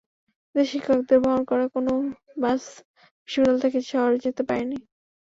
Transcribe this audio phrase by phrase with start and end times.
[0.49, 1.91] এতে শিক্ষকদের বহন করা কোনো
[2.37, 2.61] বাস
[3.27, 4.77] বিশ্ববিদ্যালয় থেকে শহরে যেতে পারেনি।